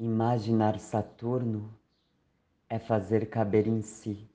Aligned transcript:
Imaginar 0.00 0.78
Saturno 0.78 1.76
é 2.68 2.78
fazer 2.78 3.28
caber 3.28 3.66
em 3.66 3.82
si 3.82 4.30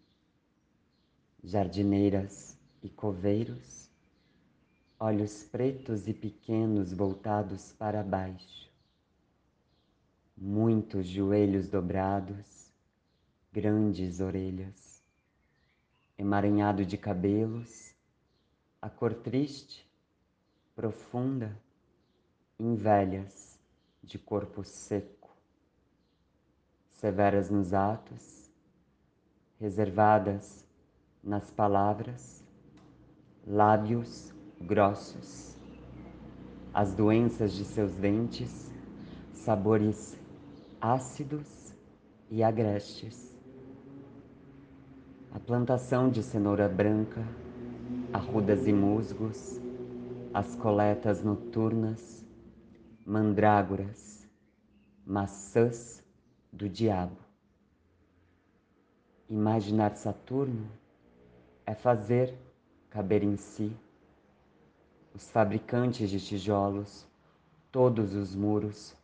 jardineiras 1.41 2.57
e 2.81 2.89
coveiros, 2.89 3.89
olhos 4.99 5.45
pretos 5.45 6.05
e 6.05 6.13
pequenos 6.13 6.91
voltados 6.91 7.71
para 7.71 8.03
baixo, 8.03 8.69
muitos 10.35 11.07
joelhos 11.07 11.69
dobrados, 11.69 12.69
grandes 13.49 14.19
orelhas, 14.19 15.01
emaranhado 16.17 16.85
de 16.85 16.97
cabelos, 16.97 17.95
a 18.81 18.89
cor 18.89 19.13
triste, 19.13 19.89
profunda, 20.75 21.57
em 22.59 22.75
velhas 22.75 23.57
de 24.03 24.19
corpo 24.19 24.61
seco 24.65 25.22
severas 27.03 27.49
nos 27.49 27.73
atos, 27.73 28.49
reservadas 29.59 30.65
nas 31.21 31.51
palavras, 31.51 32.41
lábios 33.45 34.33
grossos, 34.61 35.53
as 36.73 36.93
doenças 36.93 37.51
de 37.51 37.65
seus 37.65 37.93
dentes, 37.95 38.71
sabores 39.33 40.17
ácidos 40.79 41.75
e 42.31 42.41
agrestes. 42.41 43.37
A 45.33 45.39
plantação 45.39 46.09
de 46.09 46.23
cenoura 46.23 46.69
branca, 46.69 47.21
arrudas 48.13 48.65
e 48.65 48.71
musgos, 48.71 49.59
as 50.33 50.55
coletas 50.55 51.21
noturnas, 51.21 52.25
mandrágoras, 53.05 54.25
maçãs 55.05 56.02
do 56.53 56.69
diabo. 56.69 57.17
Imaginar 59.27 59.95
Saturno 59.95 60.69
é 61.65 61.73
fazer 61.73 62.37
caber 62.91 63.23
em 63.23 63.35
si 63.35 63.75
os 65.15 65.31
fabricantes 65.31 66.11
de 66.11 66.19
tijolos, 66.19 67.07
todos 67.71 68.13
os 68.13 68.35
muros, 68.35 68.95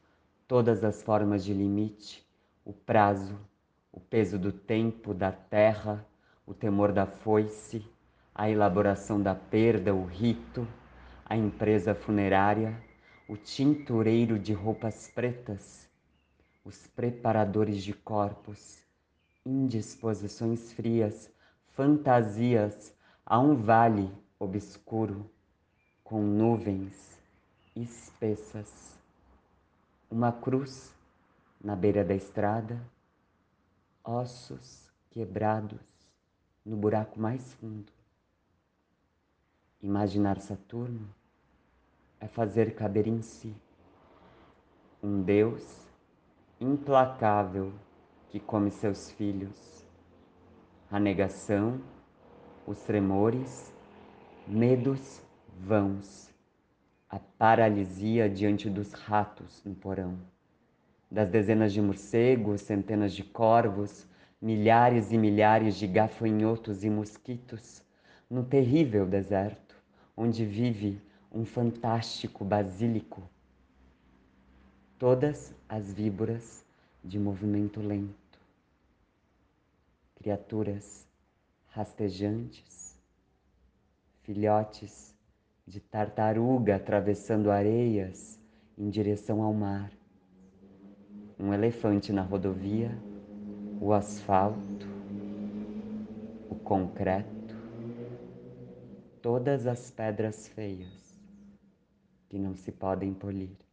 todas 0.48 0.84
as 0.84 1.02
formas 1.02 1.44
de 1.44 1.54
limite, 1.54 2.24
o 2.64 2.72
prazo, 2.72 3.36
o 3.92 4.00
peso 4.00 4.38
do 4.38 4.52
tempo, 4.52 5.12
da 5.12 5.32
terra, 5.32 6.06
o 6.46 6.54
temor 6.54 6.92
da 6.92 7.08
foice, 7.08 7.84
a 8.34 8.48
elaboração 8.48 9.20
da 9.22 9.34
perda, 9.34 9.94
o 9.94 10.06
rito, 10.06 10.68
a 11.26 11.36
empresa 11.36 11.96
funerária, 11.96 12.80
o 13.28 13.36
tintureiro 13.36 14.38
de 14.38 14.54
roupas 14.54 15.08
pretas, 15.08 15.89
os 16.70 16.86
preparadores 16.86 17.84
de 17.84 17.94
corpos, 17.94 18.86
indisposições 19.44 20.72
frias, 20.72 21.28
fantasias 21.70 22.96
a 23.26 23.40
um 23.40 23.56
vale 23.56 24.08
obscuro 24.38 25.28
com 26.04 26.22
nuvens 26.22 27.20
espessas, 27.76 28.96
uma 30.12 30.32
cruz 30.32 30.94
na 31.60 31.76
beira 31.76 32.06
da 32.06 32.14
estrada, 32.14 32.80
ossos 34.04 34.92
quebrados 35.10 35.82
no 36.64 36.78
buraco 36.78 37.20
mais 37.20 37.52
fundo. 37.56 37.92
Imaginar 39.82 40.40
Saturno 40.40 41.10
é 42.20 42.28
fazer 42.28 42.76
caber 42.76 43.08
em 43.08 43.24
si 43.24 43.56
um 45.02 45.24
Deus 45.24 45.89
implacável 46.62 47.72
que 48.28 48.40
come 48.40 48.70
seus 48.70 49.10
filhos. 49.12 49.86
A 50.92 51.00
negação, 51.00 51.80
os 52.68 52.80
tremores, 52.82 53.74
medos 54.46 55.22
vãos, 55.58 56.30
a 57.10 57.18
paralisia 57.18 58.30
diante 58.30 58.70
dos 58.70 58.92
ratos 58.92 59.64
no 59.64 59.74
porão, 59.74 60.20
das 61.10 61.30
dezenas 61.30 61.72
de 61.72 61.82
morcegos, 61.82 62.62
centenas 62.62 63.14
de 63.14 63.24
corvos, 63.24 64.06
milhares 64.42 65.12
e 65.12 65.18
milhares 65.18 65.76
de 65.76 65.88
gafanhotos 65.88 66.84
e 66.84 66.90
mosquitos, 66.90 67.82
no 68.30 68.44
terrível 68.44 69.06
deserto, 69.06 69.76
onde 70.16 70.46
vive 70.46 71.02
um 71.32 71.46
fantástico 71.46 72.44
basílico 72.44 73.24
todas 75.00 75.56
as 75.70 75.94
víboras 75.94 76.66
de 77.02 77.18
movimento 77.18 77.80
lento, 77.80 78.38
criaturas 80.16 81.08
rastejantes, 81.68 83.00
filhotes 84.24 85.16
de 85.66 85.80
tartaruga 85.80 86.76
atravessando 86.76 87.50
areias 87.50 88.38
em 88.78 88.90
direção 88.90 89.42
ao 89.42 89.54
mar, 89.54 89.90
um 91.40 91.54
elefante 91.54 92.12
na 92.12 92.22
rodovia, 92.22 92.92
o 93.80 93.94
asfalto, 93.94 94.86
o 96.50 96.56
concreto, 96.56 97.56
todas 99.22 99.66
as 99.66 99.90
pedras 99.90 100.50
feias 100.50 101.18
que 102.28 102.38
não 102.38 102.54
se 102.54 102.70
podem 102.70 103.14
polir 103.14 103.69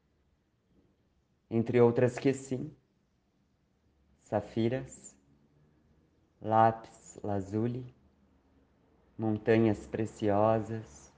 entre 1.50 1.80
outras 1.80 2.18
que 2.18 2.32
sim, 2.34 2.74
safiras, 4.22 5.16
lápis 6.40 7.18
lazuli, 7.22 7.94
montanhas 9.16 9.86
preciosas, 9.86 11.12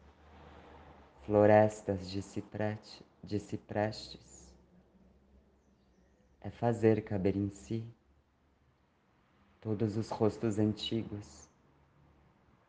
florestas 1.24 2.08
de, 2.10 2.22
ciprete, 2.22 3.04
de 3.22 3.38
ciprestes, 3.40 4.54
é 6.40 6.50
fazer 6.50 7.02
caber 7.02 7.36
em 7.36 7.50
si 7.50 7.84
todos 9.60 9.96
os 9.96 10.08
rostos 10.10 10.58
antigos 10.58 11.48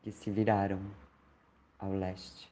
que 0.02 0.12
se 0.12 0.32
viraram 0.32 0.82
ao 1.78 1.94
leste. 1.94 2.52